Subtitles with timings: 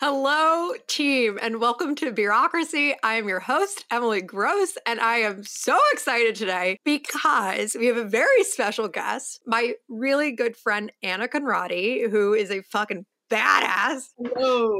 [0.00, 2.94] Hello, team, and welcome to Bureaucracy.
[3.02, 7.96] I am your host, Emily Gross, and I am so excited today because we have
[7.96, 14.10] a very special guest, my really good friend, Anna Konradi, who is a fucking badass.
[14.16, 14.78] Hello.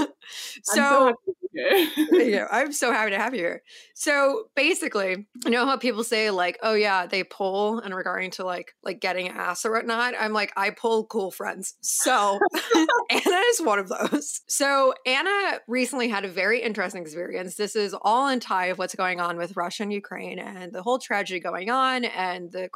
[0.62, 1.14] so,
[2.12, 3.62] yeah, I'm so happy to have you here.
[3.94, 8.44] So basically, you know how people say like, oh yeah, they pull and regarding to
[8.44, 10.14] like like getting ass or whatnot.
[10.18, 11.74] I'm like, I pull cool friends.
[11.82, 12.38] So
[13.10, 14.40] Anna is one of those.
[14.48, 17.56] So Anna recently had a very interesting experience.
[17.56, 20.82] This is all in tie of what's going on with Russia and Ukraine and the
[20.82, 22.70] whole tragedy going on and the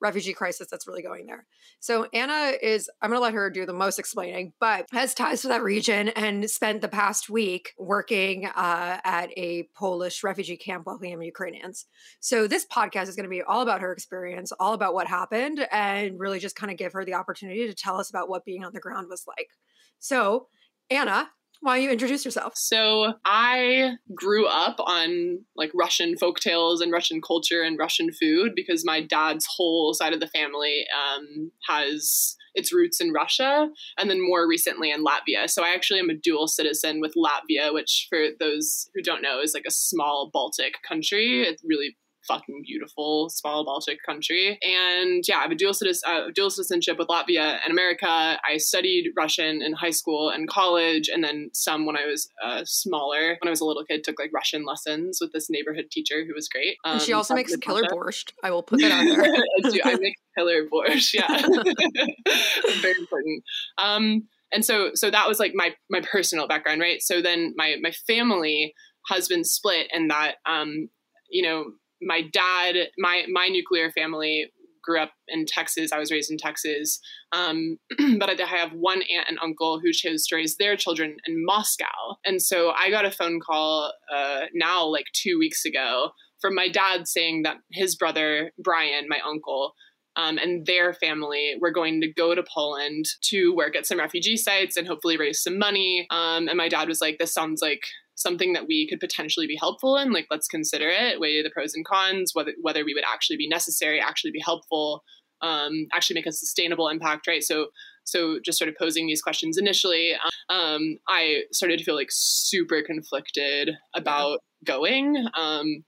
[0.00, 1.46] refugee crisis that's really going there.
[1.78, 5.42] So Anna is, I'm going to let her do the most explaining, but has ties
[5.42, 10.86] to that region and spent the past week working uh, at a Polish refugee camp
[10.86, 11.86] welcoming Ukrainians.
[12.20, 15.66] So this podcast is going to be all about her experience, all about what happened,
[15.70, 18.64] and really just kind of give her the opportunity to tell us about what being
[18.64, 19.50] on the ground was like.
[19.98, 20.48] So,
[20.88, 21.28] Anna,
[21.60, 22.54] why don't you introduce yourself?
[22.56, 28.52] So I grew up on like Russian folk tales and Russian culture and Russian food
[28.56, 34.10] because my dad's whole side of the family um, has its roots in Russia and
[34.10, 35.48] then more recently in Latvia.
[35.48, 39.40] So I actually am a dual citizen with Latvia, which for those who don't know
[39.40, 41.42] is like a small Baltic country.
[41.42, 44.58] It's really fucking beautiful small Baltic country.
[44.62, 48.06] And yeah, I have a dual, citizen, uh, dual citizenship with Latvia and America.
[48.08, 52.62] I studied Russian in high school and college, and then some when I was uh,
[52.64, 53.36] smaller.
[53.40, 56.34] When I was a little kid, took like Russian lessons with this neighborhood teacher who
[56.34, 56.76] was great.
[56.84, 58.32] Um, and she also makes killer borscht.
[58.42, 59.24] I will put that out there.
[59.64, 61.14] I, do, I make killer borscht.
[61.14, 61.26] Yeah,
[62.80, 63.44] very important.
[63.78, 67.00] Um, and so so that was like my my personal background, right?
[67.02, 68.74] So then my my family
[69.08, 70.88] has been split, and that um,
[71.30, 71.72] you know
[72.02, 75.92] my dad, my my nuclear family grew up in Texas.
[75.92, 77.00] I was raised in Texas,
[77.32, 77.76] um,
[78.18, 82.16] but I have one aunt and uncle who chose to raise their children in Moscow.
[82.24, 86.10] And so I got a phone call uh, now, like two weeks ago,
[86.40, 89.74] from my dad saying that his brother Brian, my uncle,
[90.16, 94.36] um, and their family were going to go to Poland to work at some refugee
[94.36, 96.06] sites and hopefully raise some money.
[96.10, 97.84] Um, and my dad was like, "This sounds like
[98.20, 101.74] something that we could potentially be helpful in like let's consider it weigh the pros
[101.74, 105.02] and cons whether whether we would actually be necessary actually be helpful
[105.42, 107.42] um, actually make a sustainable impact right?
[107.42, 107.68] So
[108.04, 110.12] so just sort of posing these questions initially
[110.48, 115.84] um, i started to feel like super conflicted about going um,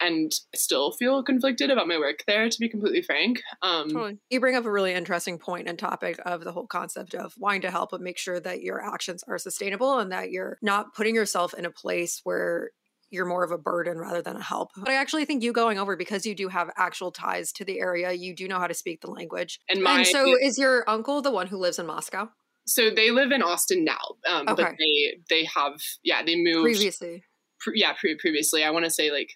[0.00, 3.42] and still feel conflicted about my work there, to be completely frank.
[3.62, 4.18] Um, totally.
[4.30, 7.62] You bring up a really interesting point and topic of the whole concept of wanting
[7.62, 11.14] to help, but make sure that your actions are sustainable and that you're not putting
[11.14, 12.70] yourself in a place where
[13.10, 14.70] you're more of a burden rather than a help.
[14.76, 17.80] But I actually think you going over because you do have actual ties to the
[17.80, 19.60] area, you do know how to speak the language.
[19.68, 20.46] And, my, and so, yeah.
[20.46, 22.30] is your uncle the one who lives in Moscow?
[22.66, 24.62] So they live in Austin now, um, okay.
[24.62, 27.24] but they they have yeah they moved previously.
[27.58, 29.30] Pre- yeah, pre- previously I want to say like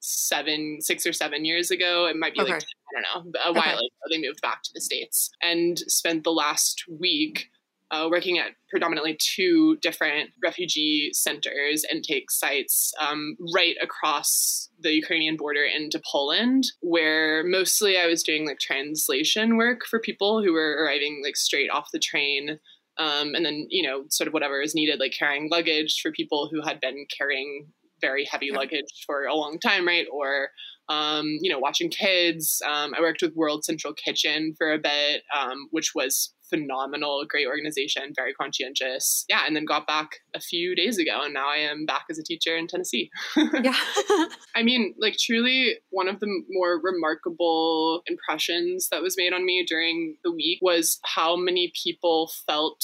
[0.00, 2.06] seven, six or seven years ago.
[2.06, 2.52] It might be okay.
[2.52, 3.72] like, I don't know, a while okay.
[3.74, 3.88] ago.
[4.10, 7.48] They moved back to the States and spent the last week
[7.90, 15.36] uh, working at predominantly two different refugee centers, intake sites, um, right across the Ukrainian
[15.36, 20.84] border into Poland, where mostly I was doing like translation work for people who were
[20.84, 22.58] arriving like straight off the train.
[22.98, 26.48] Um, and then, you know, sort of whatever is needed, like carrying luggage for people
[26.50, 27.68] who had been carrying
[28.00, 30.06] very heavy luggage for a long time, right?
[30.12, 30.50] Or
[30.88, 32.62] um, you know, watching kids.
[32.66, 37.46] Um, I worked with World Central Kitchen for a bit, um, which was phenomenal, great
[37.46, 39.24] organization, very conscientious.
[39.28, 42.18] Yeah, and then got back a few days ago, and now I am back as
[42.18, 43.10] a teacher in Tennessee.
[43.36, 43.76] yeah.
[44.56, 49.64] I mean, like, truly, one of the more remarkable impressions that was made on me
[49.66, 52.82] during the week was how many people felt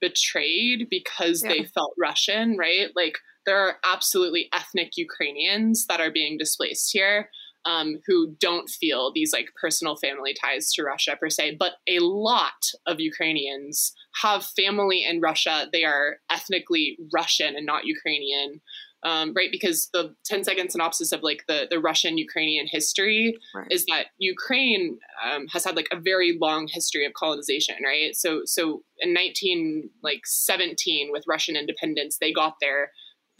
[0.00, 1.50] betrayed because yeah.
[1.50, 2.88] they felt Russian, right?
[2.96, 7.28] Like, there are absolutely ethnic Ukrainians that are being displaced here.
[7.64, 12.00] Um, who don't feel these like personal family ties to Russia per se, but a
[12.00, 15.68] lot of Ukrainians have family in Russia.
[15.72, 18.60] They are ethnically Russian and not Ukrainian,
[19.04, 19.50] um, right?
[19.50, 23.66] Because the 10 second synopsis of like the, the Russian Ukrainian history right.
[23.70, 28.14] is that Ukraine um, has had like a very long history of colonization, right?
[28.14, 32.90] So, so in 19 like 17 with Russian independence, they got there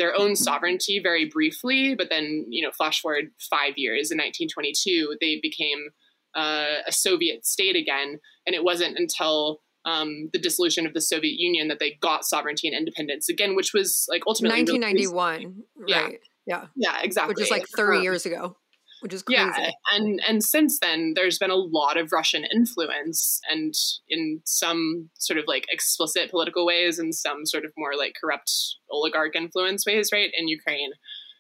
[0.02, 5.16] their own sovereignty very briefly, but then, you know, flash forward five years in 1922,
[5.20, 5.90] they became
[6.34, 8.18] uh, a Soviet state again.
[8.44, 12.66] And it wasn't until um, the dissolution of the Soviet Union that they got sovereignty
[12.66, 15.62] and independence again, which was like ultimately 1991.
[15.76, 16.02] Really, yeah.
[16.02, 16.18] Right.
[16.46, 16.66] Yeah.
[16.74, 17.34] Yeah, exactly.
[17.34, 18.56] Which is like 30 um, years ago.
[19.02, 19.40] Which is crazy.
[19.40, 23.74] Yeah, and and since then, there's been a lot of Russian influence, and
[24.08, 28.50] in some sort of like explicit political ways, and some sort of more like corrupt
[28.90, 30.92] oligarch influence ways, right, in Ukraine.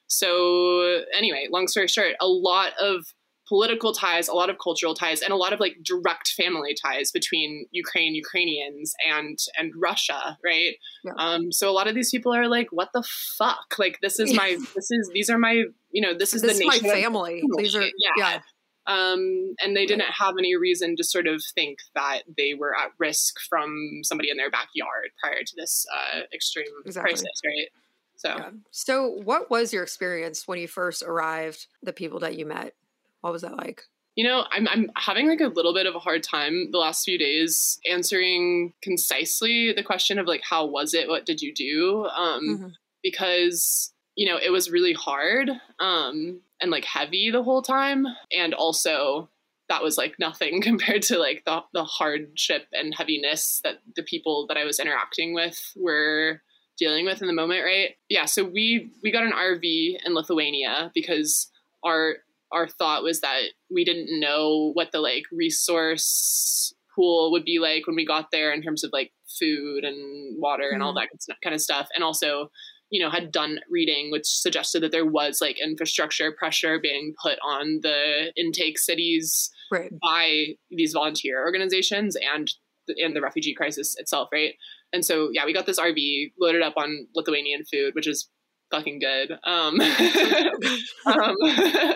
[0.08, 3.06] So anyway, long story short, a lot of
[3.52, 7.10] political ties, a lot of cultural ties, and a lot of like direct family ties
[7.10, 10.76] between Ukraine, Ukrainians, and and Russia, right?
[11.04, 11.12] Yeah.
[11.18, 13.02] Um, so a lot of these people are like, "What the
[13.36, 13.74] fuck?
[13.78, 16.64] Like this is my this is these are my you know this is this the
[16.64, 17.42] is nation my family.
[17.58, 18.40] These are yeah." yeah.
[18.84, 22.90] Um, and they didn't have any reason to sort of think that they were at
[22.98, 27.12] risk from somebody in their backyard prior to this uh, extreme exactly.
[27.12, 27.68] crisis, right?
[28.16, 28.50] So, yeah.
[28.72, 31.68] so what was your experience when you first arrived?
[31.84, 32.74] The people that you met.
[33.22, 33.84] What was that like?
[34.14, 37.04] You know, I'm I'm having like a little bit of a hard time the last
[37.04, 41.08] few days answering concisely the question of like how was it?
[41.08, 42.06] What did you do?
[42.14, 42.68] Um mm-hmm.
[43.02, 45.48] because you know, it was really hard
[45.80, 49.30] um and like heavy the whole time and also
[49.70, 54.46] that was like nothing compared to like the the hardship and heaviness that the people
[54.48, 56.42] that I was interacting with were
[56.78, 57.96] dealing with in the moment, right?
[58.08, 61.50] Yeah, so we we got an RV in Lithuania because
[61.84, 62.16] our
[62.52, 67.86] our thought was that we didn't know what the like resource pool would be like
[67.86, 71.06] when we got there in terms of like food and water and all mm-hmm.
[71.28, 72.50] that kind of stuff and also
[72.90, 77.38] you know had done reading which suggested that there was like infrastructure pressure being put
[77.44, 79.90] on the intake cities right.
[80.02, 82.52] by these volunteer organizations and
[82.98, 84.54] and the refugee crisis itself right
[84.92, 88.28] and so yeah we got this rv loaded up on lithuanian food which is
[88.72, 89.38] fucking good.
[89.44, 89.80] Um,
[91.06, 91.36] um,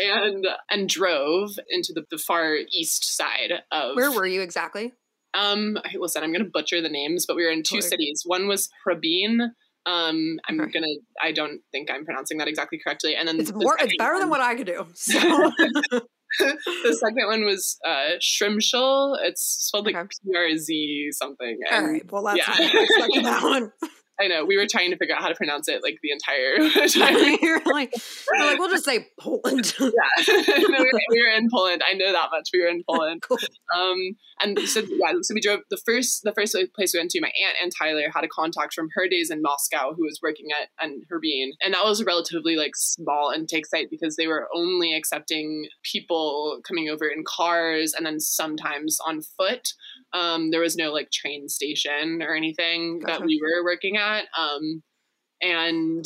[0.00, 3.96] and and drove into the, the, far east side of.
[3.96, 4.92] Where were you exactly?
[5.34, 8.22] Um, listen, I'm going to butcher the names, but we were in two cities.
[8.24, 9.50] One was Hrabin.
[9.86, 10.72] Um, I'm okay.
[10.72, 10.86] gonna.
[11.22, 13.16] I don't think I'm pronouncing that exactly correctly.
[13.16, 13.76] And then it's more.
[13.80, 14.86] It's better one, than what I could do.
[16.30, 16.52] So.
[16.82, 18.18] the second one was uh.
[18.18, 20.08] It's spelled like okay.
[20.30, 21.58] P R Z something.
[21.70, 22.12] And, All right.
[22.12, 23.22] Well, that's yeah.
[23.22, 23.72] that one.
[24.20, 26.56] I know we were trying to figure out how to pronounce it like the entire
[26.88, 27.38] time.
[27.40, 27.94] you're like,
[28.34, 29.74] you're like, we'll just say Poland.
[29.80, 29.88] yeah,
[30.26, 31.82] no, we, were, we, were, in Poland.
[31.88, 32.50] I know that much.
[32.52, 33.22] We were in Poland.
[33.22, 33.38] cool.
[33.74, 37.20] Um, and so yeah, so we drove the first the first place we went to.
[37.20, 40.46] My aunt and Tyler had a contact from her days in Moscow who was working
[40.50, 44.48] at and Hrabin, and that was a relatively like small intake site because they were
[44.54, 49.68] only accepting people coming over in cars and then sometimes on foot.
[50.12, 53.18] Um, there was no like train station or anything gotcha.
[53.18, 54.07] that we were working at.
[54.36, 54.82] Um,
[55.40, 56.04] and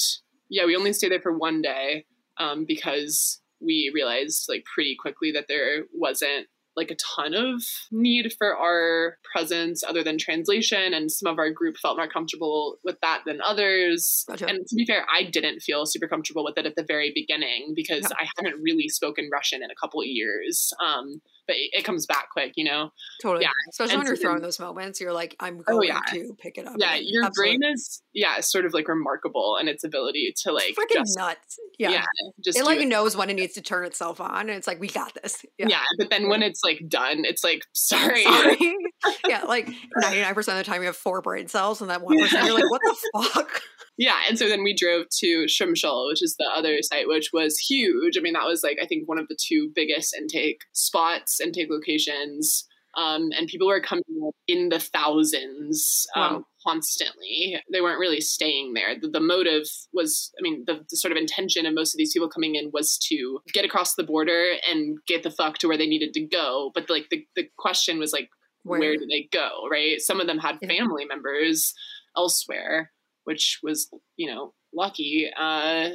[0.49, 2.05] yeah, we only stayed there for one day
[2.39, 6.47] um, because we realized like pretty quickly that there wasn't
[6.77, 11.51] like a ton of need for our presence other than translation and some of our
[11.51, 14.47] group felt more comfortable with that than others gotcha.
[14.47, 17.73] and to be fair i didn't feel super comfortable with it at the very beginning
[17.77, 18.17] because yeah.
[18.21, 22.31] i hadn't really spoken russian in a couple of years um, but it, comes back
[22.33, 22.91] quick, you know?
[23.21, 23.45] Totally.
[23.45, 23.51] Yeah.
[23.71, 26.13] Especially and when you're throwing those moments, you're like, I'm oh, going oh, yeah.
[26.13, 26.75] to pick it up.
[26.79, 26.95] Yeah.
[26.95, 27.59] Your Absolutely.
[27.59, 31.59] brain is, yeah, sort of like remarkable in its ability to like, freaking just, nuts.
[31.79, 31.91] Yeah.
[31.91, 32.05] yeah
[32.45, 32.87] just it like it.
[32.87, 34.41] knows when it needs to turn itself on.
[34.41, 35.45] And it's like, we got this.
[35.59, 35.67] Yeah.
[35.69, 38.25] yeah but then when it's like done, it's like, sorry.
[38.25, 38.77] sorry.
[39.29, 39.43] yeah.
[39.43, 39.69] Like
[40.01, 42.09] 99% of the time you have four brain cells and that 1%
[42.45, 43.63] you're like, what the fuck?
[43.97, 47.59] Yeah and so then we drove to Shrimshal, which is the other site which was
[47.59, 48.17] huge.
[48.17, 51.71] I mean that was like i think one of the two biggest intake spots intake
[51.71, 52.67] locations.
[52.95, 54.05] Um, and people were coming
[54.47, 56.45] in the thousands um, wow.
[56.67, 57.59] constantly.
[57.73, 59.01] They weren't really staying there.
[59.01, 59.65] The, the motive
[59.95, 62.71] was i mean the, the, sort of intention of most of these people coming in
[62.71, 66.27] was to get across the border and get the fuck to where they needed to
[66.27, 66.71] go.
[66.75, 68.29] But like the, the question was like
[68.65, 69.99] where, where did they go right?
[70.01, 71.73] Some of them had family members
[72.15, 72.93] elsewhere
[73.25, 75.31] which was, you know, lucky.
[75.39, 75.91] Uh,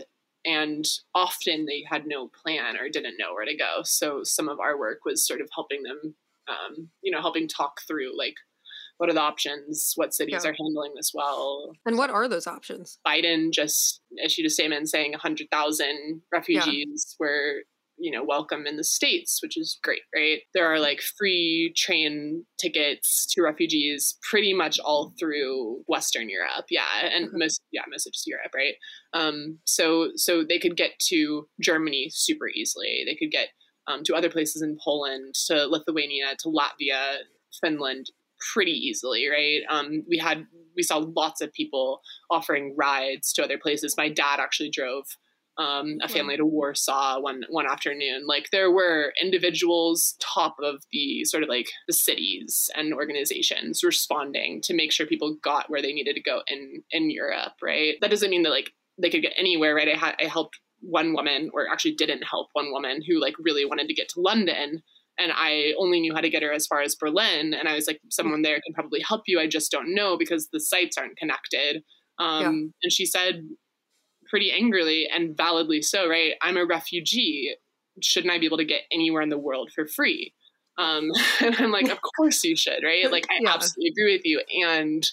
[0.46, 3.81] and often they had no plan or didn't know where to go.
[3.84, 6.15] So some of our work was sort of helping them,
[6.48, 8.36] um, you know, helping talk through like
[8.98, 10.50] what are the options, what cities yeah.
[10.50, 11.72] are handling this well.
[11.86, 12.98] And what are those options?
[13.05, 17.25] Biden just issued a statement saying 100,000 refugees yeah.
[17.25, 17.63] were
[17.98, 20.39] you know welcome in the states which is great right?
[20.54, 26.66] There are like free train tickets to refugees pretty much all through western europe.
[26.70, 27.39] Yeah and mm-hmm.
[27.39, 28.75] most yeah most of just europe right?
[29.13, 33.04] Um so so they could get to germany super easily.
[33.06, 33.50] They could get
[33.88, 37.20] um, to other places in poland to lithuania to latvia
[37.62, 38.08] finland
[38.54, 39.62] pretty easily right?
[39.70, 43.96] Um we had we saw lots of people offering rides to other places.
[43.98, 45.06] My dad actually drove
[45.57, 48.25] um, a family to Warsaw one one afternoon.
[48.27, 54.61] Like there were individuals top of the sort of like the cities and organizations responding
[54.63, 57.53] to make sure people got where they needed to go in in Europe.
[57.61, 57.95] Right.
[58.01, 58.71] That doesn't mean that like
[59.01, 59.75] they could get anywhere.
[59.75, 59.89] Right.
[59.89, 63.65] I, ha- I helped one woman, or actually didn't help one woman who like really
[63.65, 64.83] wanted to get to London.
[65.17, 67.55] And I only knew how to get her as far as Berlin.
[67.55, 69.39] And I was like, someone there can probably help you.
[69.39, 71.83] I just don't know because the sites aren't connected.
[72.19, 72.49] Um, yeah.
[72.83, 73.41] And she said
[74.29, 76.34] pretty angrily and validly so, right?
[76.41, 77.55] I'm a refugee.
[78.01, 80.34] Shouldn't I be able to get anywhere in the world for free?
[80.77, 83.12] Um, and I'm like, of course you should, right?
[83.12, 83.53] Like, I yeah.
[83.53, 84.41] absolutely agree with you.
[84.63, 85.03] And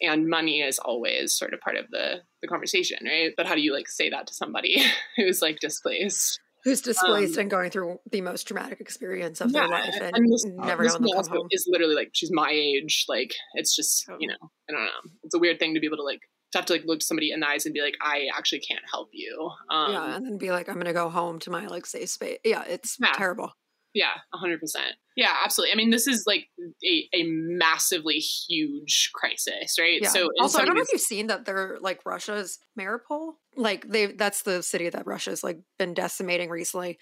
[0.00, 3.32] and money is always sort of part of the the conversation, right?
[3.36, 4.82] But how do you like say that to somebody
[5.16, 6.40] who's like displaced?
[6.64, 10.16] Who's displaced um, and going through the most traumatic experience of yeah, their life and,
[10.16, 11.46] and this, never this come home.
[11.50, 13.04] Is literally like she's my age.
[13.06, 15.10] Like it's just you know I don't know.
[15.24, 16.22] It's a weird thing to be able to like
[16.54, 18.84] to have to like look somebody in the eyes and be like, I actually can't
[18.90, 19.50] help you.
[19.70, 22.38] Um, yeah, and then be like, I'm gonna go home to my like safe space.
[22.44, 23.12] Yeah, it's yeah.
[23.14, 23.52] terrible.
[23.94, 24.94] Yeah, hundred percent.
[25.16, 25.72] Yeah, absolutely.
[25.72, 26.48] I mean, this is like
[26.84, 30.00] a, a massively huge crisis, right?
[30.02, 30.08] Yeah.
[30.08, 33.34] So also, I don't know if you've seen that they're like Russia's Mariupol.
[33.56, 36.98] Like they, that's the city that Russia's like been decimating recently,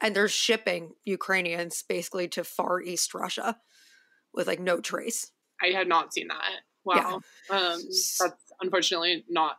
[0.00, 3.56] and they're shipping Ukrainians basically to Far East Russia
[4.32, 5.32] with like no trace.
[5.60, 6.60] I had not seen that.
[6.84, 7.56] Wow, yeah.
[7.56, 8.20] um, that's
[8.60, 9.56] unfortunately not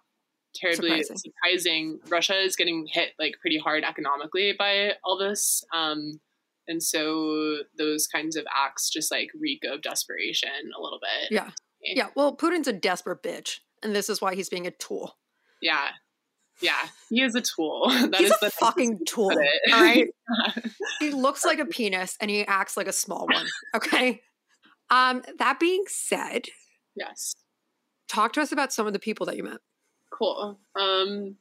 [0.55, 1.17] terribly surprising.
[1.17, 1.99] surprising.
[2.09, 5.63] Russia is getting hit like pretty hard economically by all this.
[5.73, 6.19] Um,
[6.67, 11.31] and so those kinds of acts just like reek of desperation a little bit.
[11.31, 11.51] Yeah.
[11.81, 12.07] Yeah.
[12.15, 15.17] Well, Putin's a desperate bitch, and this is why he's being a tool.
[15.61, 15.89] Yeah.
[16.61, 16.87] Yeah.
[17.09, 17.89] He is a tool.
[18.09, 19.31] That he's is a fucking tool.
[19.73, 20.07] All right.
[20.99, 23.45] he looks like a penis and he acts like a small one.
[23.75, 24.21] Okay.
[24.89, 26.45] Um, that being said,
[26.95, 27.35] yes.
[28.07, 29.59] Talk to us about some of the people that you met.
[30.11, 30.59] Cool.
[30.79, 31.37] Um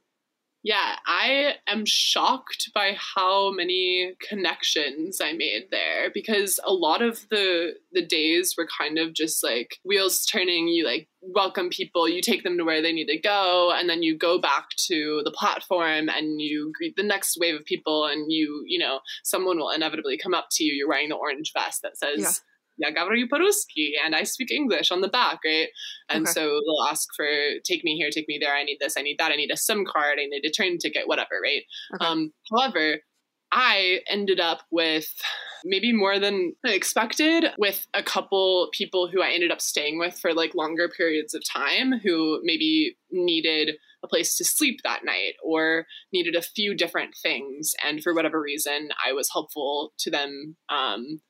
[0.66, 7.24] yeah, I am shocked by how many connections I made there because a lot of
[7.30, 10.66] the the days were kind of just like wheels turning.
[10.66, 14.02] You like welcome people, you take them to where they need to go, and then
[14.02, 18.32] you go back to the platform and you greet the next wave of people, and
[18.32, 20.74] you you know someone will inevitably come up to you.
[20.74, 22.18] You're wearing the orange vest that says.
[22.18, 22.30] Yeah
[22.77, 25.69] я говорю по-русски and I speak English on the back, right?
[26.09, 26.31] And okay.
[26.31, 27.27] so they'll ask for
[27.63, 29.57] take me here, take me there, I need this, I need that, I need a
[29.57, 31.63] SIM card, I need a train ticket, whatever, right?
[31.95, 32.05] Okay.
[32.05, 33.01] Um, however,
[33.51, 35.13] I ended up with
[35.63, 40.33] maybe more than expected with a couple people who I ended up staying with for
[40.33, 45.85] like longer periods of time who maybe needed a place to sleep that night or
[46.11, 47.73] needed a few different things.
[47.85, 51.21] And for whatever reason, I was helpful to them um,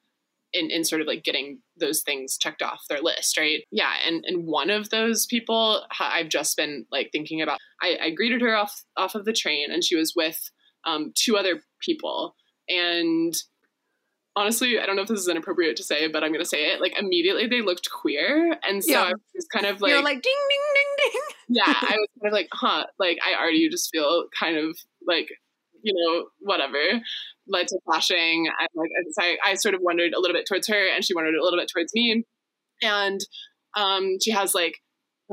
[0.53, 4.25] in, in sort of like getting those things checked off their list right yeah and
[4.27, 8.55] and one of those people i've just been like thinking about i, I greeted her
[8.55, 10.51] off off of the train and she was with
[10.85, 12.37] um, two other people
[12.69, 13.35] and
[14.37, 16.67] honestly, I don't know if this is inappropriate to say, but I'm going to say
[16.67, 16.81] it.
[16.81, 18.57] Like immediately they looked queer.
[18.63, 19.03] And so yeah.
[19.03, 21.23] I was kind of like, You're like ding, ding, ding, ding.
[21.49, 21.65] yeah.
[21.83, 25.29] I was kind of like, huh, like I already just feel kind of like,
[25.87, 27.01] you know, whatever
[27.47, 28.49] led to flashing.
[28.61, 28.91] And like
[29.21, 31.59] I, I sort of wondered a little bit towards her, and she wondered a little
[31.59, 32.25] bit towards me.
[32.83, 33.21] And
[33.77, 34.75] um, she has like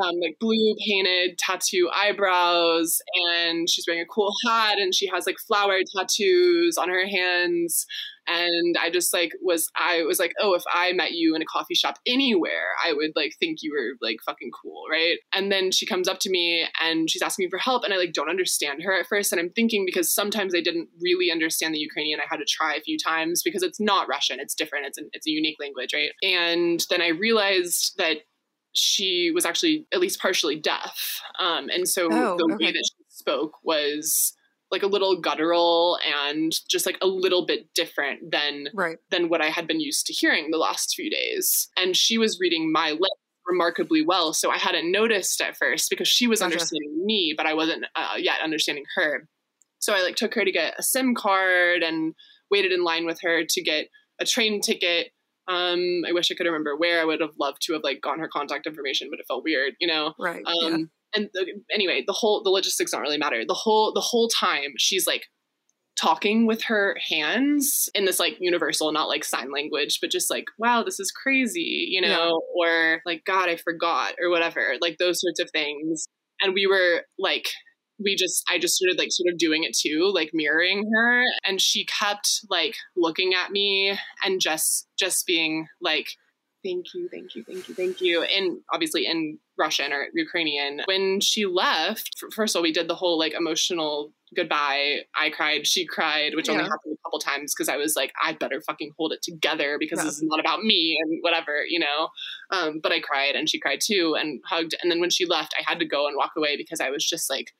[0.01, 3.00] um, like blue painted tattoo eyebrows,
[3.31, 7.85] and she's wearing a cool hat, and she has like flower tattoos on her hands.
[8.25, 11.45] And i just like was i was like oh if i met you in a
[11.45, 15.17] coffee shop anywhere i would like think you were like fucking cool right?
[15.33, 17.97] And then she comes up to me and she's asking me for help and i
[17.97, 21.75] like don't understand her at first and i'm thinking because sometimes i didn't really understand
[21.75, 24.85] the ukrainian i had to try a few times because it's not russian it's different
[24.85, 26.12] it's, an, it's a unique language right?
[26.23, 28.19] And then i realized that
[28.74, 32.65] she was actually at least partially deaf um, and so oh, the okay.
[32.65, 34.34] way that she spoke was
[34.74, 38.98] like a little guttural and just like a little bit different than right.
[39.12, 41.70] than what I had been used to hearing the last few days.
[41.77, 46.08] And she was reading my lips remarkably well, so I hadn't noticed at first because
[46.08, 49.27] she was understanding me, but I wasn't uh, yet understanding her.
[49.80, 52.15] So I like took her to get a SIM card and
[52.50, 53.89] waited in line with her to get
[54.20, 55.12] a train ticket.
[55.47, 57.01] Um, I wish I could remember where.
[57.01, 59.73] I would have loved to have like gotten her contact information, but it felt weird,
[59.79, 60.13] you know.
[60.19, 60.43] Right.
[60.45, 63.43] Um, yeah and the, anyway, the whole the logistics don't really matter.
[63.47, 65.27] The whole the whole time she's like
[66.00, 70.45] talking with her hands in this like universal, not like sign language, but just like,
[70.57, 72.65] wow, this is crazy, you know, yeah.
[72.65, 76.07] or like, God, I forgot, or whatever, like those sorts of things.
[76.41, 77.47] And we were like,
[78.00, 81.23] we just, I just started like sort of doing it too, like mirroring her.
[81.45, 86.07] And she kept like looking at me and just, just being like,
[86.63, 88.23] thank you, thank you, thank you, thank you.
[88.23, 90.81] And obviously in Russian or Ukrainian.
[90.85, 95.01] When she left, first of all, we did the whole like emotional goodbye.
[95.15, 96.53] I cried, she cried, which yeah.
[96.53, 99.77] only happened a couple times because I was like, I better fucking hold it together
[99.79, 100.05] because yeah.
[100.05, 102.09] this is not about me and whatever, you know.
[102.50, 104.73] Um, but I cried and she cried too and hugged.
[104.81, 107.05] And then when she left, I had to go and walk away because I was
[107.05, 107.51] just like,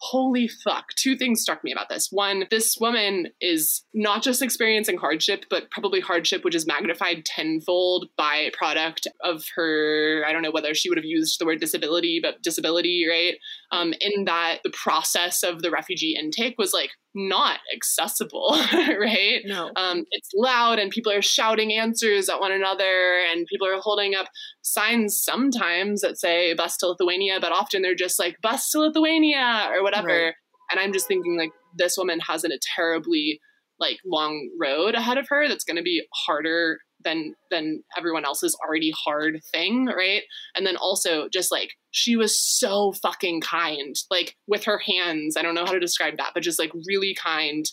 [0.00, 0.86] holy fuck.
[0.96, 2.08] Two things struck me about this.
[2.10, 8.08] One, this woman is not just experiencing hardship, but probably hardship which is magnified tenfold
[8.16, 12.18] by product of her, I don't know whether she would have used the word disability,
[12.22, 13.36] but disability, right?
[13.72, 19.40] Um, in that the process of the refugee intake was like not accessible, right?
[19.44, 19.70] No.
[19.76, 24.14] Um, it's loud and people are shouting answers at one another and people are holding
[24.14, 24.26] up
[24.62, 29.70] signs sometimes that say bus to Lithuania, but often they're just like bus to Lithuania
[29.72, 30.06] or whatever.
[30.06, 30.34] Right.
[30.70, 33.40] And I'm just thinking like this woman has a terribly
[33.80, 38.56] like long road ahead of her that's going to be harder than than everyone else's
[38.64, 40.22] already hard thing, right?
[40.54, 45.36] And then also just like she was so fucking kind, like with her hands.
[45.36, 47.64] I don't know how to describe that, but just like really kind.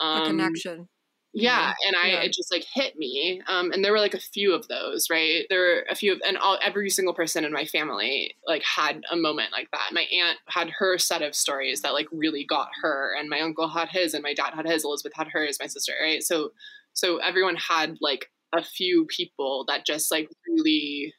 [0.00, 0.88] Um, a connection.
[1.34, 2.20] Yeah, and I yeah.
[2.20, 3.40] it just like hit me.
[3.48, 5.46] Um, and there were like a few of those, right?
[5.48, 9.02] There were a few of, and all every single person in my family like had
[9.10, 9.90] a moment like that.
[9.92, 13.68] My aunt had her set of stories that like really got her, and my uncle
[13.68, 14.84] had his, and my dad had his.
[14.84, 16.22] Elizabeth had hers, my sister, right?
[16.22, 16.50] So,
[16.92, 21.14] so everyone had like a few people that just like really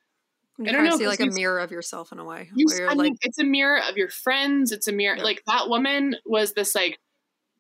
[0.60, 0.98] you I don't know.
[0.98, 2.50] See like a mirror of yourself in a way.
[2.54, 4.72] You, I like, mean, it's a mirror of your friends.
[4.72, 5.18] It's a mirror.
[5.18, 5.24] Yeah.
[5.24, 7.00] Like that woman was this like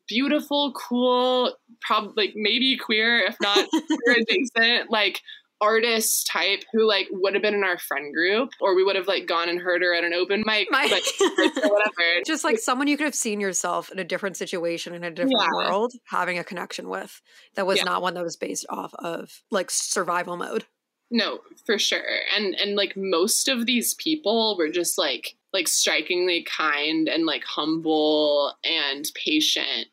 [0.07, 5.21] beautiful, cool, probably like maybe queer, if not queer adjacent, like
[5.61, 9.07] artist type who like would have been in our friend group or we would have
[9.07, 13.05] like gone and heard her at an open mic whatever just like someone you could
[13.05, 15.55] have seen yourself in a different situation in a different yeah.
[15.55, 17.21] world having a connection with
[17.55, 17.83] that was yeah.
[17.83, 20.65] not one that was based off of like survival mode
[21.11, 26.43] no for sure and and like most of these people were just like like strikingly
[26.43, 29.87] kind and like humble and patient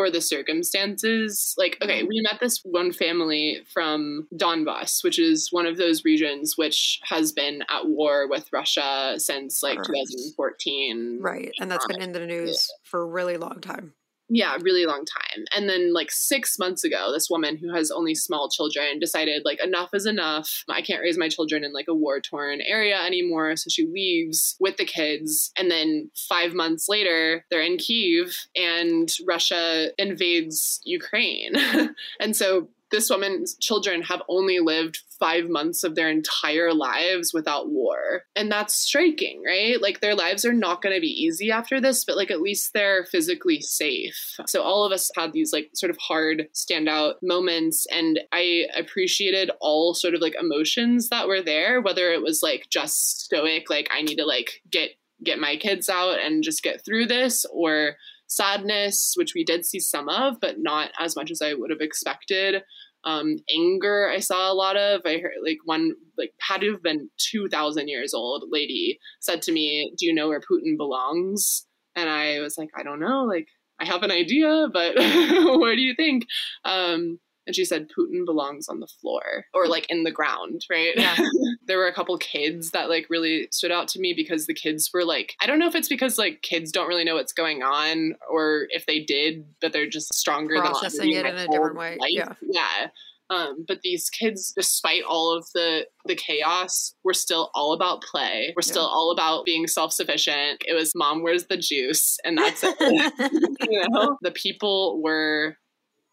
[0.00, 1.54] for the circumstances.
[1.58, 2.08] Like, okay, mm-hmm.
[2.08, 7.32] we met this one family from Donbass, which is one of those regions which has
[7.32, 11.18] been at war with Russia since like 2014.
[11.20, 11.52] Right.
[11.60, 12.88] And that's been in the news yeah.
[12.88, 13.92] for a really long time
[14.30, 15.44] yeah really long time.
[15.54, 19.62] And then like six months ago this woman who has only small children decided like
[19.62, 20.64] enough is enough.
[20.68, 23.56] I can't raise my children in like a war torn area anymore.
[23.56, 25.52] So she leaves with the kids.
[25.58, 31.52] And then five months later they're in kiev and russia invades ukraine.
[32.20, 37.70] And so this woman's children have only lived five months of their entire lives without
[37.70, 38.22] war.
[38.34, 39.80] And that's striking, right?
[39.80, 42.72] Like their lives are not going to be easy after this, but like at least
[42.72, 44.36] they're physically safe.
[44.46, 47.86] So all of us had these like sort of hard standout moments.
[47.92, 52.68] And I appreciated all sort of like emotions that were there, whether it was like
[52.70, 54.90] just stoic, like I need to like get
[55.22, 57.96] get my kids out and just get through this or
[58.30, 61.80] sadness, which we did see some of, but not as much as I would have
[61.80, 62.62] expected.
[63.04, 65.02] Um, anger, I saw a lot of.
[65.04, 69.42] I heard like one like had to have been two thousand years old lady said
[69.42, 71.66] to me, "Do you know where Putin belongs?"
[71.96, 73.24] And I was like, "I don't know.
[73.24, 73.48] Like,
[73.80, 76.26] I have an idea, but what do you think?"
[76.64, 77.18] Um,
[77.50, 80.92] and she said Putin belongs on the floor or like in the ground, right?
[80.94, 81.16] Yeah.
[81.66, 84.88] there were a couple kids that like really stood out to me because the kids
[84.94, 87.64] were like, I don't know if it's because like kids don't really know what's going
[87.64, 91.48] on or if they did, but they're just stronger processing than processing it in a
[91.48, 91.96] different way.
[91.98, 92.10] Life.
[92.10, 92.34] Yeah.
[92.42, 92.86] Yeah.
[93.30, 98.52] Um, but these kids, despite all of the the chaos, were still all about play.
[98.54, 98.88] We're still yeah.
[98.88, 100.62] all about being self sufficient.
[100.68, 102.76] It was mom, where's the juice, and that's it.
[103.70, 105.56] you know, the people were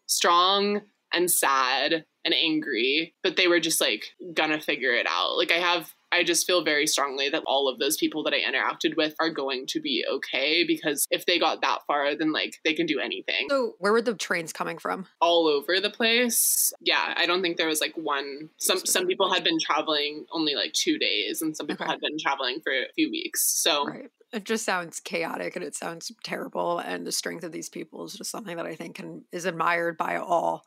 [0.06, 0.80] strong
[1.12, 5.36] and sad and angry, but they were just like gonna figure it out.
[5.36, 8.40] Like I have I just feel very strongly that all of those people that I
[8.40, 12.54] interacted with are going to be okay because if they got that far, then like
[12.64, 13.46] they can do anything.
[13.50, 15.06] So, where were the trains coming from?
[15.20, 16.72] All over the place.
[16.80, 18.50] Yeah, I don't think there was like one.
[18.58, 21.92] Some some people had been traveling only like two days, and some people okay.
[21.92, 23.42] had been traveling for a few weeks.
[23.42, 24.10] So, right.
[24.32, 26.78] it just sounds chaotic and it sounds terrible.
[26.78, 29.98] And the strength of these people is just something that I think can is admired
[29.98, 30.64] by all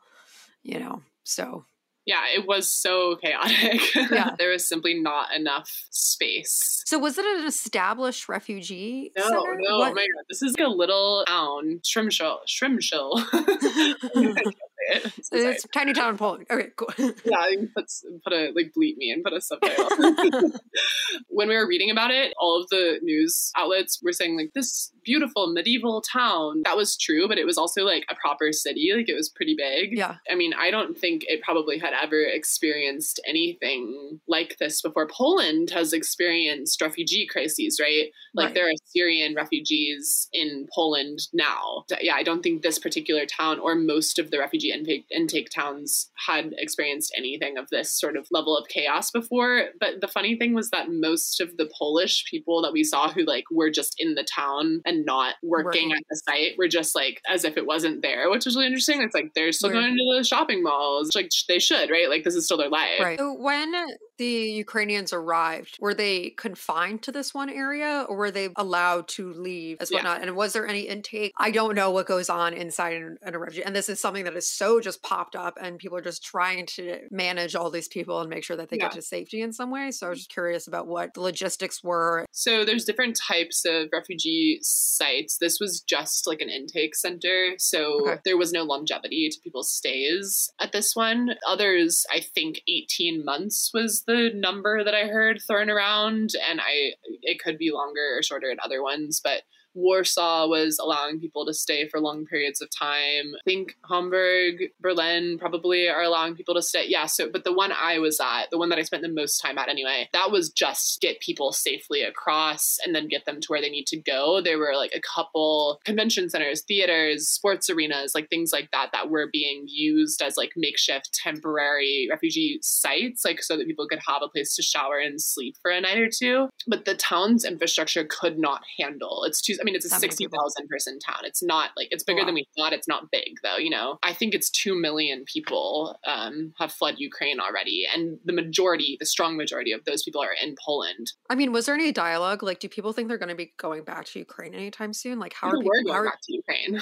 [0.62, 1.64] you know, so
[2.04, 3.80] yeah, it was so chaotic.
[4.12, 4.30] Yeah.
[4.38, 6.82] there was simply not enough space.
[6.86, 9.56] So was it an established refugee no, center?
[9.58, 9.92] No, what?
[9.92, 10.24] oh my god.
[10.28, 12.40] This is like a little town, Shrimshil.
[14.92, 15.18] Shrimshil.
[15.18, 16.46] It's, it's tiny town in Poland.
[16.50, 16.88] Okay, cool.
[17.24, 17.86] yeah, you put
[18.24, 19.88] put a like bleep me and put a subtitle.
[21.28, 24.92] when we were reading about it, all of the news outlets were saying like this
[25.04, 26.62] beautiful medieval town.
[26.64, 28.90] That was true, but it was also like a proper city.
[28.94, 29.96] Like it was pretty big.
[29.96, 30.16] Yeah.
[30.30, 35.08] I mean, I don't think it probably had ever experienced anything like this before.
[35.08, 38.10] Poland has experienced refugee crises, right?
[38.34, 38.54] Like right.
[38.54, 41.84] there are Syrian refugees in Poland now.
[42.00, 46.10] Yeah, I don't think this particular town or most of the refugee intake, intake towns
[46.26, 49.66] had experienced anything of this sort of level of chaos before.
[49.80, 53.24] But the funny thing was that most of the Polish people that we saw who
[53.24, 55.98] like were just in the town and not working right.
[55.98, 59.02] at the site were just like as if it wasn't there, which was really interesting.
[59.02, 59.80] It's like they're still right.
[59.80, 62.08] going to the shopping malls, like they should, right?
[62.08, 63.00] Like this is still their life.
[63.00, 63.18] Right.
[63.18, 63.72] So when
[64.18, 69.32] the Ukrainians arrived, were they confined to this one area or were they allowed to
[69.32, 70.18] leave as whatnot?
[70.18, 70.28] Yeah.
[70.28, 71.32] And was there any intake?
[71.38, 73.64] I don't know what goes on inside in, in a refugee.
[73.64, 76.66] And this is something that is so just popped up and people are just trying
[76.66, 78.84] to manage all these people and make sure that they yeah.
[78.84, 79.90] get to safety in some way.
[79.90, 82.26] So I was just curious about what the logistics were.
[82.32, 85.38] So there's different types of refugee sites.
[85.38, 87.54] This was just like an intake center.
[87.58, 88.20] So okay.
[88.24, 91.30] there was no longevity to people's stays at this one.
[91.46, 96.92] Others, I think 18 months was the number that I heard thrown around, and I
[97.22, 99.42] it could be longer or shorter in other ones, but
[99.74, 103.32] Warsaw was allowing people to stay for long periods of time.
[103.34, 106.84] I think Hamburg, Berlin probably are allowing people to stay.
[106.86, 109.38] Yeah, so but the one I was at, the one that I spent the most
[109.38, 113.46] time at anyway, that was just get people safely across and then get them to
[113.48, 114.40] where they need to go.
[114.42, 119.10] There were like a couple convention centers, theaters, sports arenas, like things like that that
[119.10, 124.22] were being used as like makeshift temporary refugee sites, like so that people could have
[124.22, 126.48] a place to shower and sleep for a night or two.
[126.66, 129.24] But the town's infrastructure could not handle.
[129.24, 131.20] It's too I mean, it's a 60,000 person town.
[131.24, 132.72] It's not like, it's bigger than we thought.
[132.72, 133.98] It's not big though, you know.
[134.02, 137.86] I think it's 2 million people um, have fled Ukraine already.
[137.92, 141.12] And the majority, the strong majority of those people are in Poland.
[141.30, 142.42] I mean, was there any dialogue?
[142.42, 145.20] Like, do people think they're going to be going back to Ukraine anytime soon?
[145.20, 146.10] Like, how people are people going are...
[146.10, 146.80] back to Ukraine?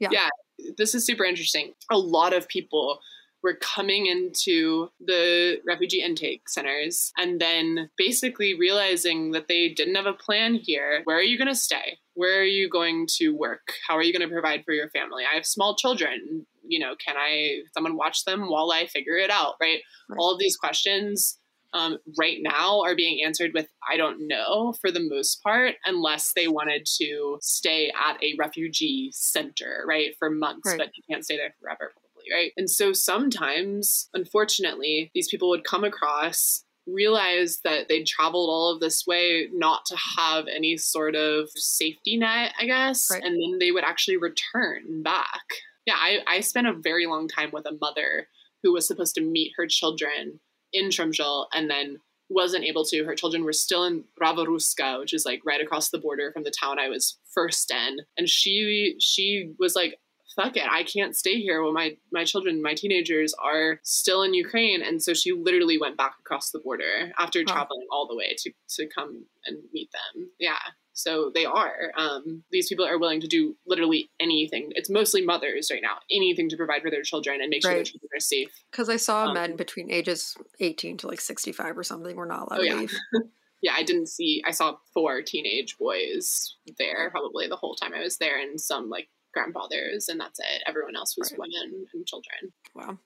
[0.00, 0.08] Yeah.
[0.10, 0.28] yeah.
[0.76, 1.74] This is super interesting.
[1.90, 2.98] A lot of people
[3.44, 10.06] were coming into the refugee intake centers and then basically realizing that they didn't have
[10.06, 11.02] a plan here.
[11.04, 11.98] Where are you going to stay?
[12.14, 13.74] Where are you going to work?
[13.86, 15.24] How are you going to provide for your family?
[15.30, 16.46] I have small children.
[16.66, 19.80] You know, can I, someone watch them while I figure it out, right?
[20.08, 20.16] right.
[20.18, 21.38] All of these questions
[21.74, 26.32] um, right now are being answered with I don't know for the most part, unless
[26.32, 30.78] they wanted to stay at a refugee center, right, for months, right.
[30.78, 31.92] but you can't stay there forever
[32.32, 32.52] right?
[32.56, 38.80] And so sometimes, unfortunately, these people would come across realize that they'd traveled all of
[38.80, 43.22] this way not to have any sort of safety net, I guess, right.
[43.22, 45.44] and then they would actually return back.
[45.86, 48.28] Yeah, I, I spent a very long time with a mother
[48.62, 50.40] who was supposed to meet her children
[50.72, 51.98] in Przemysl and then
[52.30, 53.04] wasn't able to.
[53.04, 56.52] Her children were still in Braworuska, which is like right across the border from the
[56.58, 57.98] town I was first in.
[58.16, 59.98] And she she was like,
[60.34, 64.34] fuck it, I can't stay here while my my children, my teenagers are still in
[64.34, 64.82] Ukraine.
[64.82, 67.52] And so she literally went back across the border after huh.
[67.52, 70.30] traveling all the way to to come and meet them.
[70.38, 70.58] Yeah.
[70.96, 71.92] So they are.
[71.96, 74.70] Um, these people are willing to do literally anything.
[74.76, 77.78] It's mostly mothers right now, anything to provide for their children and make sure right.
[77.78, 78.50] their children are safe.
[78.70, 82.46] Because I saw um, men between ages 18 to like 65 or something were not
[82.48, 82.74] allowed oh, yeah.
[82.74, 82.94] to leave.
[83.62, 84.40] yeah, I didn't see.
[84.46, 88.88] I saw four teenage boys there probably the whole time I was there, and some
[88.88, 90.62] like grandfathers, and that's it.
[90.66, 91.40] Everyone else was right.
[91.40, 92.52] women and children.
[92.74, 92.98] Wow.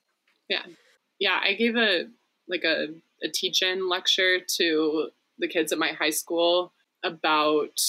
[0.49, 0.63] Yeah,
[1.19, 1.41] yeah.
[1.43, 2.07] I gave a
[2.49, 2.89] like a
[3.23, 7.81] a teach-in lecture to the kids at my high school about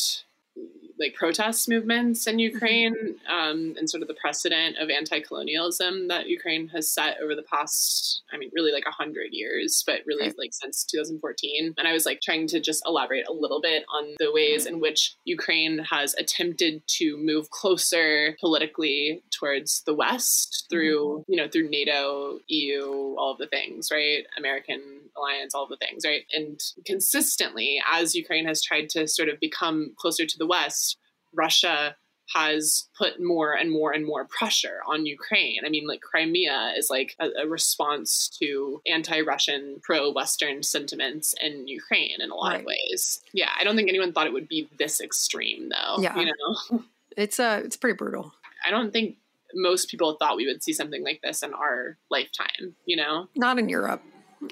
[0.99, 2.39] like protest movements in mm-hmm.
[2.39, 7.43] Ukraine um, and sort of the precedent of anti-colonialism that Ukraine has set over the
[7.43, 10.35] past, I mean, really like a hundred years, but really okay.
[10.37, 11.75] like since 2014.
[11.77, 14.79] And I was like trying to just elaborate a little bit on the ways in
[14.79, 21.31] which Ukraine has attempted to move closer politically towards the West through, mm-hmm.
[21.31, 24.25] you know, through NATO, EU, all of the things, right?
[24.37, 24.81] American
[25.17, 26.25] alliance, all of the things, right?
[26.33, 30.88] And consistently, as Ukraine has tried to sort of become closer to the West,
[31.33, 31.95] Russia
[32.33, 35.61] has put more and more and more pressure on Ukraine.
[35.65, 42.21] I mean, like Crimea is like a, a response to anti-Russian, pro-Western sentiments in Ukraine
[42.21, 42.59] in a lot right.
[42.59, 43.21] of ways.
[43.33, 46.01] Yeah, I don't think anyone thought it would be this extreme, though.
[46.01, 46.83] Yeah, you know,
[47.17, 48.31] it's uh, it's pretty brutal.
[48.65, 49.17] I don't think
[49.55, 52.75] most people thought we would see something like this in our lifetime.
[52.85, 54.03] You know, not in Europe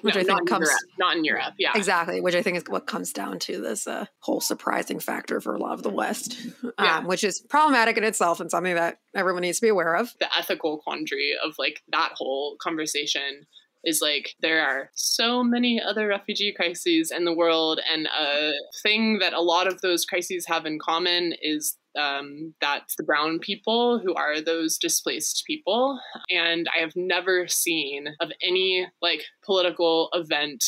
[0.02, 1.54] which no, I think comes Europe, not in Europe.
[1.58, 2.22] Yeah, exactly.
[2.22, 5.60] Which I think is what comes down to this uh, whole surprising factor for a
[5.60, 7.06] lot of the West, um, yeah.
[7.06, 10.14] which is problematic in itself and something that everyone needs to be aware of.
[10.20, 13.48] The ethical quandary of like that whole conversation
[13.88, 18.52] is like there are so many other refugee crises in the world, and a
[18.84, 23.40] thing that a lot of those crises have in common is um, that's the brown
[23.40, 26.00] people who are those displaced people.
[26.30, 30.64] And I have never seen of any like political event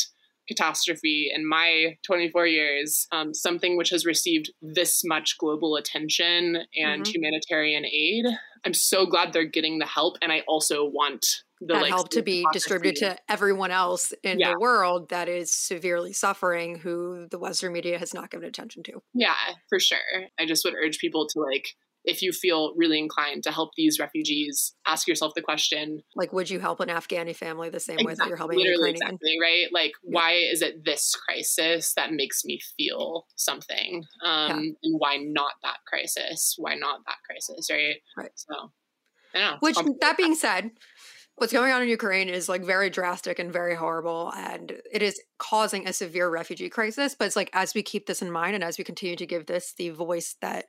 [0.48, 7.04] catastrophe in my 24 years, um, something which has received this much global attention and
[7.04, 7.12] mm-hmm.
[7.12, 8.26] humanitarian aid.
[8.66, 10.18] I'm so glad they're getting the help.
[10.22, 14.40] And I also want the that like, help to be distributed to everyone else in
[14.40, 14.52] yeah.
[14.52, 19.02] the world that is severely suffering who the Western media has not given attention to.
[19.14, 19.36] Yeah,
[19.68, 19.98] for sure.
[20.40, 24.00] I just would urge people to like if you feel really inclined to help these
[24.00, 28.06] refugees, ask yourself the question like, would you help an Afghani family the same exactly,
[28.06, 29.68] way that you're helping literally exactly right?
[29.72, 30.12] Like, yeah.
[30.12, 34.56] why is it this crisis that makes me feel something, um, yeah.
[34.56, 36.56] and why not that crisis?
[36.58, 37.70] Why not that crisis?
[37.70, 37.98] Right.
[38.18, 38.32] Right.
[38.36, 38.72] So,
[39.36, 39.58] I know.
[39.60, 40.72] Which that being said,
[41.40, 45.20] what's going on in Ukraine is like very drastic and very horrible, and it is
[45.38, 47.16] causing a severe refugee crisis.
[47.18, 49.46] But it's like as we keep this in mind and as we continue to give
[49.46, 50.66] this the voice that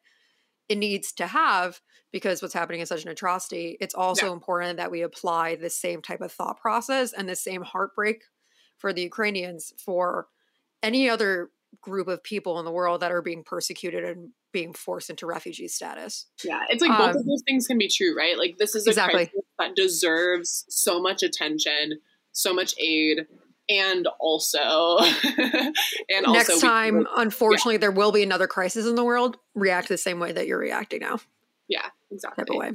[0.69, 1.81] it needs to have
[2.13, 4.33] because what's happening is such an atrocity, it's also yeah.
[4.33, 8.23] important that we apply the same type of thought process and the same heartbreak
[8.79, 10.29] for the Ukrainians for
[10.83, 15.11] any other group of people in the world that are being persecuted and being forced
[15.11, 16.27] into refugee status.
[16.45, 18.37] Yeah, it's like um, both of um, those things can be true, right?
[18.37, 19.27] Like this is a exactly.
[19.27, 22.01] crisis that deserves so much attention,
[22.33, 23.27] so much aid,
[23.71, 27.79] and also and also next also time we, unfortunately yeah.
[27.79, 31.01] there will be another crisis in the world react the same way that you're reacting
[31.01, 31.19] now
[31.69, 32.73] yeah exactly type of way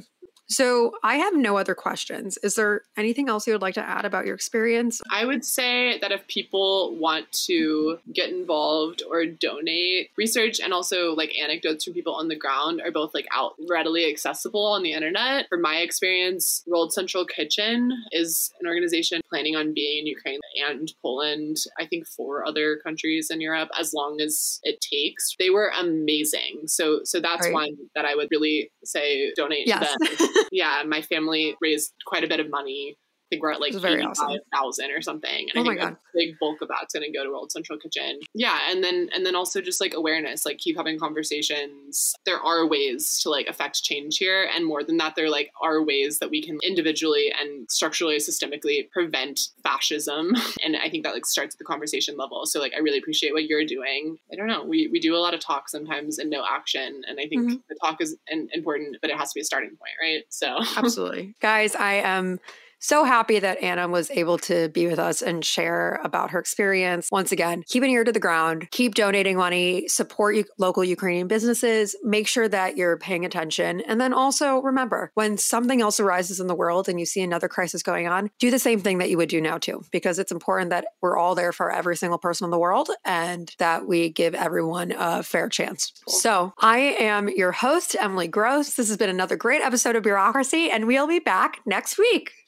[0.48, 2.38] so I have no other questions.
[2.42, 5.00] Is there anything else you would like to add about your experience?
[5.10, 11.14] I would say that if people want to get involved or donate, research and also
[11.14, 14.92] like anecdotes from people on the ground are both like out readily accessible on the
[14.92, 15.48] internet.
[15.48, 20.92] From my experience, World Central Kitchen is an organization planning on being in Ukraine and
[21.02, 25.34] Poland, I think four other countries in Europe as long as it takes.
[25.38, 26.62] They were amazing.
[26.66, 27.52] So so that's right.
[27.52, 29.92] one that I would really say donate yes.
[29.92, 30.28] to them.
[30.52, 32.96] yeah, my family raised quite a bit of money
[33.26, 34.90] I think we're at like eighty five thousand awesome.
[34.96, 35.48] or something.
[35.50, 35.92] And oh I think my God.
[35.94, 38.20] a big bulk of that's gonna go to World Central Kitchen.
[38.34, 42.14] Yeah, and then and then also just like awareness, like keep having conversations.
[42.24, 44.48] There are ways to like affect change here.
[44.54, 48.88] And more than that, there like are ways that we can individually and structurally, systemically
[48.90, 50.34] prevent fascism.
[50.64, 52.44] And I think that like starts at the conversation level.
[52.46, 54.18] So like I really appreciate what you're doing.
[54.32, 54.64] I don't know.
[54.64, 57.02] We we do a lot of talk sometimes and no action.
[57.06, 57.56] And I think mm-hmm.
[57.68, 60.24] the talk is important, but it has to be a starting point, right?
[60.28, 61.34] So absolutely.
[61.40, 62.40] Guys, I am
[62.86, 67.08] so happy that Anna was able to be with us and share about her experience.
[67.10, 71.96] Once again, keep an ear to the ground, keep donating money, support local Ukrainian businesses,
[72.04, 73.80] make sure that you're paying attention.
[73.80, 77.48] And then also remember when something else arises in the world and you see another
[77.48, 80.30] crisis going on, do the same thing that you would do now too, because it's
[80.30, 84.10] important that we're all there for every single person in the world and that we
[84.10, 85.92] give everyone a fair chance.
[86.06, 88.74] So I am your host, Emily Gross.
[88.74, 92.45] This has been another great episode of Bureaucracy, and we'll be back next week.